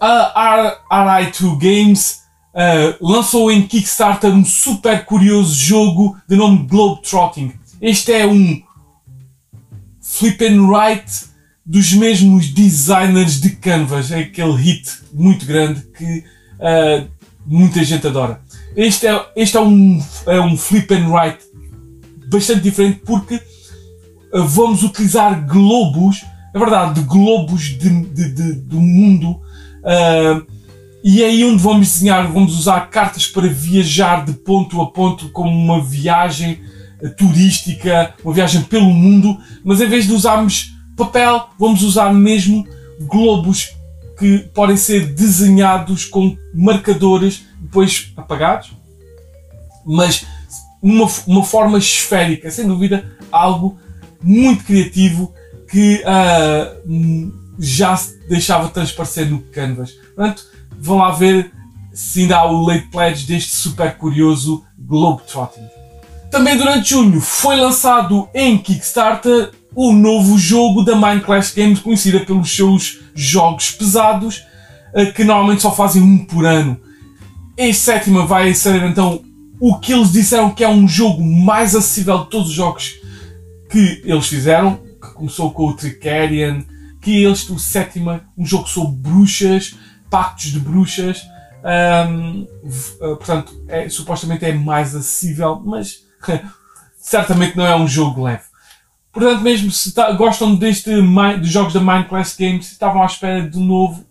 a 0.00 0.76
RI2 0.92 1.58
Games 1.58 2.20
uh, 2.54 2.94
lançou 3.04 3.50
em 3.50 3.66
Kickstarter 3.66 4.30
um 4.30 4.44
super 4.44 5.04
curioso 5.04 5.52
jogo 5.52 6.16
de 6.28 6.36
nome 6.36 6.64
Globetrotting. 6.68 7.52
Este 7.80 8.12
é 8.12 8.24
um 8.24 8.62
flip 10.00 10.46
and 10.46 10.62
write 10.64 11.24
dos 11.66 11.92
mesmos 11.92 12.46
designers 12.46 13.40
de 13.40 13.50
Canvas, 13.56 14.12
é 14.12 14.20
aquele 14.20 14.54
hit 14.54 14.88
muito 15.12 15.44
grande 15.44 15.82
que 15.96 16.24
uh, 16.58 17.08
muita 17.44 17.82
gente 17.82 18.06
adora. 18.06 18.40
Este 18.76 19.08
é, 19.08 19.26
este 19.34 19.56
é, 19.56 19.60
um, 19.60 20.00
é 20.26 20.40
um 20.40 20.56
flip 20.56 20.94
and 20.94 21.08
write 21.08 21.40
bastante 22.28 22.60
diferente 22.60 23.00
porque 23.04 23.40
vamos 24.32 24.82
utilizar 24.82 25.46
globos, 25.46 26.24
é 26.54 26.58
verdade, 26.58 27.00
de 27.00 27.06
globos 27.06 27.62
de, 27.62 28.04
de, 28.06 28.30
de, 28.30 28.52
do 28.54 28.80
mundo. 28.80 29.40
Uh, 29.82 30.46
e 31.04 31.22
é 31.22 31.26
aí 31.26 31.44
onde 31.44 31.60
vamos 31.60 31.88
desenhar, 31.88 32.30
vamos 32.30 32.58
usar 32.58 32.88
cartas 32.88 33.26
para 33.26 33.48
viajar 33.48 34.24
de 34.24 34.32
ponto 34.32 34.80
a 34.80 34.86
ponto 34.86 35.30
como 35.30 35.50
uma 35.50 35.82
viagem 35.82 36.60
turística, 37.16 38.14
uma 38.24 38.32
viagem 38.32 38.62
pelo 38.62 38.90
mundo, 38.90 39.36
mas 39.64 39.80
em 39.80 39.88
vez 39.88 40.06
de 40.06 40.12
usarmos 40.12 40.72
papel, 40.96 41.48
vamos 41.58 41.82
usar 41.82 42.12
mesmo 42.12 42.64
globos 43.00 43.72
que 44.18 44.38
podem 44.54 44.76
ser 44.76 45.06
desenhados 45.06 46.04
com 46.04 46.36
marcadores 46.54 47.44
depois 47.60 48.12
apagados, 48.16 48.72
mas 49.84 50.24
uma, 50.80 51.08
uma 51.26 51.44
forma 51.44 51.78
esférica, 51.78 52.50
sem 52.50 52.66
dúvida, 52.66 53.04
algo 53.30 53.78
muito 54.22 54.64
criativo 54.64 55.32
que 55.70 56.02
uh, 56.04 57.32
já 57.58 57.96
se 57.96 58.18
deixava 58.28 58.68
transparecer 58.68 59.28
no 59.30 59.40
Canvas. 59.40 59.92
Portanto, 60.14 60.44
vão 60.78 60.98
lá 60.98 61.12
ver 61.12 61.50
se 61.92 62.22
ainda 62.22 62.38
há 62.38 62.50
o 62.50 62.66
late 62.66 62.88
pledge 62.88 63.26
deste 63.26 63.54
super 63.54 63.96
curioso 63.96 64.64
Globetrotting. 64.78 65.66
Também 66.30 66.56
durante 66.56 66.90
junho 66.90 67.20
foi 67.20 67.56
lançado 67.56 68.28
em 68.34 68.56
Kickstarter 68.58 69.50
o 69.74 69.92
novo 69.92 70.38
jogo 70.38 70.82
da 70.82 70.94
Minecraft 70.94 71.58
Games, 71.58 71.78
conhecida 71.78 72.20
pelos 72.20 72.54
seus 72.54 73.00
jogos 73.14 73.70
pesados, 73.70 74.42
eh, 74.94 75.06
que 75.06 75.24
normalmente 75.24 75.62
só 75.62 75.70
fazem 75.70 76.02
um 76.02 76.24
por 76.24 76.44
ano. 76.44 76.78
Este 77.56 77.82
sétima 77.82 78.26
vai 78.26 78.54
ser 78.54 78.82
então 78.82 79.22
o 79.60 79.78
que 79.78 79.92
eles 79.92 80.12
disseram 80.12 80.50
que 80.50 80.64
é 80.64 80.68
um 80.68 80.88
jogo 80.88 81.22
mais 81.22 81.74
acessível 81.74 82.18
de 82.18 82.30
todos 82.30 82.48
os 82.48 82.54
jogos 82.54 82.94
que 83.72 84.02
eles 84.04 84.26
fizeram, 84.26 84.76
que 84.76 85.14
começou 85.14 85.50
com 85.50 85.66
o 85.66 85.74
Tricarian, 85.74 86.62
que 87.00 87.24
este, 87.24 87.52
o 87.52 87.58
sétima, 87.58 88.22
um 88.36 88.44
jogo 88.44 88.68
sobre 88.68 88.96
bruxas, 88.96 89.74
pactos 90.10 90.52
de 90.52 90.60
bruxas, 90.60 91.26
um, 91.64 92.46
eh, 92.64 93.14
portanto, 93.16 93.64
é, 93.66 93.88
supostamente 93.88 94.44
é 94.44 94.52
mais 94.52 94.94
acessível, 94.94 95.58
mas 95.64 96.04
certamente 97.00 97.56
não 97.56 97.64
é 97.64 97.74
um 97.74 97.88
jogo 97.88 98.22
leve. 98.22 98.44
Portanto, 99.10 99.40
mesmo 99.40 99.70
se 99.70 99.92
tá, 99.92 100.12
gostam 100.12 100.54
deste 100.54 100.90
dos 101.40 101.48
jogos 101.48 101.72
da 101.72 101.80
Minecraft 101.80 102.36
Games, 102.38 102.72
estavam 102.72 103.02
à 103.02 103.06
espera 103.06 103.48
de 103.48 103.58
novo, 103.58 104.04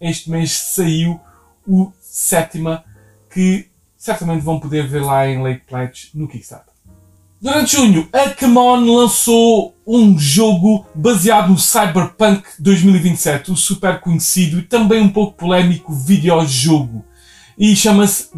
este 0.00 0.28
mês 0.28 0.50
saiu 0.50 1.20
o 1.66 1.92
sétima, 2.00 2.84
que 3.32 3.68
certamente 3.96 4.42
vão 4.42 4.58
poder 4.58 4.88
ver 4.88 5.02
lá 5.02 5.28
em 5.28 5.40
Lake 5.40 5.62
Pledge 5.64 6.10
no 6.12 6.26
Kickstarter. 6.26 6.75
Durante 7.40 7.76
junho, 7.76 8.08
a 8.14 8.30
Camon 8.30 8.96
lançou 8.96 9.76
um 9.86 10.18
jogo 10.18 10.86
baseado 10.94 11.50
no 11.50 11.58
Cyberpunk 11.58 12.42
2027, 12.58 13.52
o 13.52 13.56
super 13.56 14.00
conhecido 14.00 14.58
e 14.58 14.62
também 14.62 15.02
um 15.02 15.10
pouco 15.10 15.36
polémico 15.36 15.92
videojogo. 15.92 17.04
E 17.58 17.76
chama-se 17.76 18.30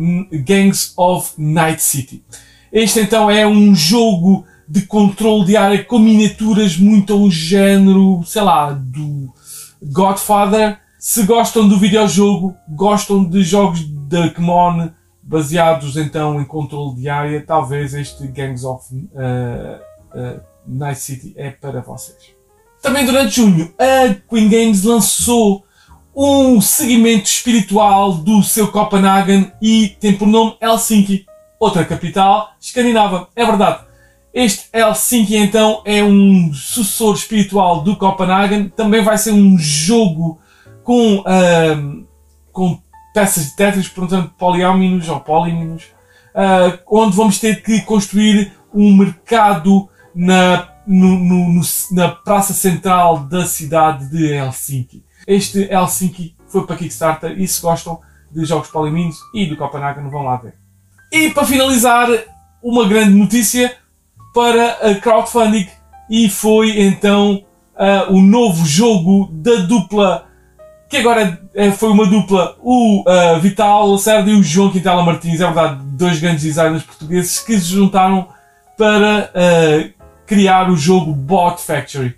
Gangs 0.44 0.94
of 0.96 1.30
Night 1.38 1.80
City. 1.80 2.24
Este 2.72 2.98
então 2.98 3.30
é 3.30 3.46
um 3.46 3.72
jogo 3.72 4.44
de 4.68 4.82
controle 4.82 5.46
de 5.46 5.56
área 5.56 5.84
com 5.84 6.00
miniaturas 6.00 6.76
muito 6.76 7.12
ao 7.12 7.30
género, 7.30 8.22
sei 8.26 8.42
lá, 8.42 8.72
do 8.72 9.32
Godfather. 9.80 10.76
Se 10.98 11.22
gostam 11.22 11.68
do 11.68 11.78
videojogo, 11.78 12.56
gostam 12.68 13.24
de 13.24 13.44
jogos 13.44 13.80
da 14.08 14.28
Kmon 14.30 14.90
baseados 15.28 15.98
então 15.98 16.40
em 16.40 16.44
controle 16.44 16.96
de 16.96 17.08
área, 17.08 17.44
talvez 17.46 17.92
este 17.92 18.26
Gangs 18.28 18.64
of 18.64 18.82
uh, 18.94 20.18
uh, 20.18 20.40
Night 20.66 20.98
City 20.98 21.34
é 21.36 21.50
para 21.50 21.82
vocês. 21.82 22.34
Também 22.80 23.04
durante 23.04 23.36
junho, 23.36 23.70
a 23.78 24.14
Queen 24.26 24.48
Games 24.48 24.84
lançou 24.84 25.66
um 26.16 26.60
segmento 26.62 27.26
espiritual 27.26 28.14
do 28.14 28.42
seu 28.42 28.68
Copenhagen 28.68 29.52
e 29.60 29.96
tem 30.00 30.16
por 30.16 30.26
nome 30.26 30.56
Helsinki 30.62 31.26
outra 31.60 31.84
capital 31.84 32.54
escandinava. 32.58 33.28
É 33.36 33.44
verdade. 33.44 33.84
Este 34.32 34.68
Helsinki 34.72 35.36
então 35.36 35.82
é 35.84 36.02
um 36.02 36.54
sucessor 36.54 37.14
espiritual 37.14 37.82
do 37.82 37.96
Copenhagen. 37.96 38.70
Também 38.70 39.02
vai 39.02 39.18
ser 39.18 39.32
um 39.32 39.58
jogo 39.58 40.40
com, 40.82 41.18
uh, 41.18 42.06
com 42.50 42.80
peças 43.18 43.46
de 43.46 43.56
Tetris, 43.56 43.88
portanto 43.88 44.32
polióminos 44.38 45.08
ou 45.08 45.18
políminos, 45.18 45.86
uh, 46.32 46.78
onde 46.86 47.16
vamos 47.16 47.40
ter 47.40 47.62
que 47.62 47.80
construir 47.80 48.52
um 48.72 48.96
mercado 48.96 49.88
na, 50.14 50.68
no, 50.86 51.18
no, 51.18 51.60
na 51.90 52.10
praça 52.10 52.54
central 52.54 53.18
da 53.18 53.44
cidade 53.44 54.08
de 54.08 54.34
Helsinki. 54.34 55.04
Este 55.26 55.68
Helsinki 55.68 56.36
foi 56.46 56.64
para 56.64 56.76
Kickstarter 56.76 57.36
e 57.36 57.48
se 57.48 57.60
gostam 57.60 58.00
de 58.30 58.44
jogos 58.44 58.68
poliminos 58.68 59.16
e 59.34 59.46
do 59.46 59.56
Copenhagen 59.56 60.08
vão 60.08 60.22
lá 60.22 60.36
ver. 60.36 60.54
E 61.10 61.30
para 61.30 61.44
finalizar, 61.44 62.08
uma 62.62 62.86
grande 62.86 63.14
notícia 63.14 63.76
para 64.32 64.90
a 64.90 64.94
crowdfunding 64.94 65.66
e 66.08 66.30
foi 66.30 66.82
então 66.82 67.42
uh, 67.74 68.12
o 68.12 68.22
novo 68.22 68.64
jogo 68.64 69.28
da 69.32 69.56
dupla 69.56 70.27
que 70.88 70.96
agora 70.96 71.38
é, 71.54 71.70
foi 71.70 71.90
uma 71.90 72.06
dupla, 72.06 72.56
o 72.60 73.02
uh, 73.02 73.38
Vital 73.40 73.92
Lacerda 73.92 74.30
e 74.30 74.34
o 74.34 74.42
João 74.42 74.70
Quintela 74.70 75.02
Martins, 75.02 75.40
é 75.40 75.44
verdade, 75.44 75.80
dois 75.82 76.18
grandes 76.18 76.42
designers 76.42 76.82
portugueses 76.82 77.38
que 77.40 77.58
se 77.58 77.66
juntaram 77.66 78.28
para 78.76 79.30
uh, 79.34 79.92
criar 80.26 80.70
o 80.70 80.76
jogo 80.76 81.12
Bot 81.12 81.60
Factory. 81.60 82.16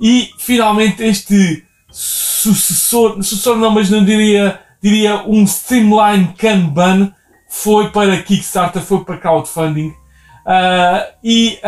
E 0.00 0.30
finalmente 0.38 1.02
este 1.02 1.66
sucessor, 1.90 3.22
sucessor 3.22 3.56
não, 3.56 3.70
mas 3.70 3.90
não 3.90 4.02
diria, 4.02 4.58
diria 4.82 5.22
um 5.28 5.44
Streamline 5.44 6.34
Kanban, 6.38 7.12
foi 7.46 7.90
para 7.90 8.22
Kickstarter, 8.22 8.80
foi 8.80 9.04
para 9.04 9.18
crowdfunding 9.18 9.88
uh, 9.88 11.12
e 11.22 11.58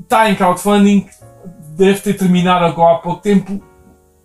está 0.00 0.30
em 0.30 0.34
crowdfunding, 0.34 1.06
deve 1.76 2.00
ter 2.00 2.14
terminado 2.14 2.64
agora 2.64 2.96
há 2.96 2.98
pouco 2.98 3.20
tempo. 3.20 3.62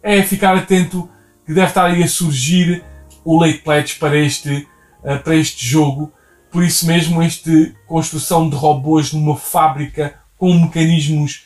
É 0.03 0.21
ficar 0.21 0.55
atento 0.55 1.09
que 1.45 1.53
deve 1.53 1.67
estar 1.67 1.85
aí 1.85 2.03
a 2.03 2.07
surgir 2.07 2.83
o 3.25 3.39
late 3.39 3.59
pledge 3.59 3.95
para 3.95 4.15
este, 4.17 4.67
uh, 5.03 5.17
para 5.23 5.35
este 5.35 5.65
jogo. 5.65 6.11
Por 6.51 6.63
isso 6.63 6.85
mesmo, 6.85 7.21
esta 7.21 7.49
construção 7.87 8.47
de 8.47 8.55
robôs 8.55 9.11
numa 9.11 9.35
fábrica 9.35 10.13
com 10.37 10.53
mecanismos 10.53 11.45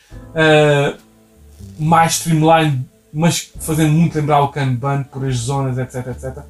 mais 1.78 2.14
streamlined, 2.14 2.84
mas 3.14 3.52
fazendo 3.60 3.92
muito 3.92 4.14
lembrar 4.18 4.42
o 4.42 4.48
Kanban 4.48 5.04
por 5.04 5.24
as 5.24 5.36
zonas, 5.36 5.78
etc, 5.78 6.08
etc 6.08 6.44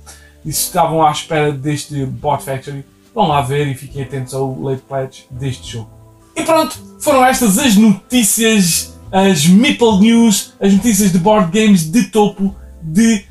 e 0.44 0.52
se 0.52 0.62
estavam 0.62 1.02
à 1.02 1.10
espera 1.10 1.52
deste 1.52 2.06
Bot 2.06 2.42
Factory, 2.42 2.84
vão 3.14 3.28
lá 3.28 3.40
ver 3.40 3.66
e 3.66 3.74
fiquem 3.74 4.02
atentos 4.02 4.34
ao 4.34 4.58
late 4.60 4.82
pledge 4.82 5.26
deste 5.30 5.72
jogo. 5.72 5.90
E 6.34 6.42
pronto, 6.42 6.80
foram 7.00 7.24
estas 7.24 7.58
as 7.58 7.76
notícias, 7.76 8.97
as 9.10 9.46
Meeple 9.46 9.98
News, 10.00 10.54
as 10.60 10.72
notícias 10.72 11.12
de 11.12 11.18
board 11.18 11.50
games 11.50 11.90
de 11.90 12.04
topo 12.04 12.54
de 12.82 13.24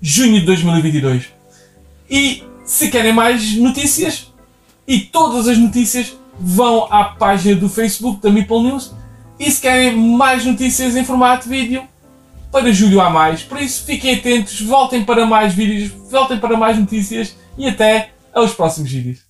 junho 0.00 0.40
de 0.40 0.46
2022. 0.46 1.26
E 2.10 2.42
se 2.64 2.88
querem 2.88 3.12
mais 3.12 3.54
notícias, 3.56 4.32
e 4.86 5.00
todas 5.00 5.46
as 5.48 5.58
notícias 5.58 6.16
vão 6.40 6.86
à 6.90 7.04
página 7.04 7.56
do 7.56 7.68
Facebook 7.68 8.22
da 8.22 8.30
Meeple 8.30 8.62
News. 8.62 8.92
E 9.38 9.50
se 9.50 9.60
querem 9.60 9.96
mais 9.96 10.44
notícias 10.44 10.96
em 10.96 11.04
formato 11.04 11.48
vídeo, 11.48 11.86
para 12.50 12.72
julho 12.72 13.00
há 13.00 13.10
mais. 13.10 13.42
Por 13.42 13.60
isso, 13.60 13.84
fiquem 13.84 14.14
atentos, 14.14 14.60
voltem 14.62 15.04
para 15.04 15.26
mais 15.26 15.52
vídeos, 15.52 15.92
voltem 16.10 16.38
para 16.38 16.56
mais 16.56 16.78
notícias 16.78 17.36
e 17.56 17.68
até 17.68 18.10
aos 18.34 18.54
próximos 18.54 18.90
vídeos. 18.90 19.27